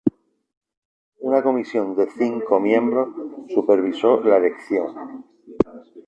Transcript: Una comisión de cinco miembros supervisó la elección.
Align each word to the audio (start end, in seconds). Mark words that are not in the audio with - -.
Una 1.27 1.43
comisión 1.43 1.95
de 1.95 2.07
cinco 2.17 2.59
miembros 2.59 3.09
supervisó 3.53 4.19
la 4.21 4.37
elección. 4.37 5.27